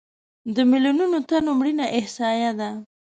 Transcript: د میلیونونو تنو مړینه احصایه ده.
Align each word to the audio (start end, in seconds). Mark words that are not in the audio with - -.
د 0.55 0.57
میلیونونو 0.71 1.17
تنو 1.27 1.51
مړینه 1.59 1.85
احصایه 1.99 2.51
ده. 2.59 2.69